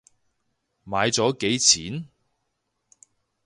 [0.83, 2.09] 買咗幾錢？